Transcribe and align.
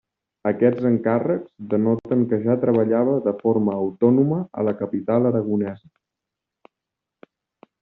Aquests 0.51 0.85
encàrrecs 0.89 1.51
denoten 1.73 2.23
que 2.31 2.39
ja 2.45 2.55
treballava 2.63 3.13
de 3.27 3.35
forma 3.43 3.77
autònoma 3.83 4.41
a 4.61 4.65
la 4.71 4.75
capital 4.81 5.31
aragonesa. 5.33 5.93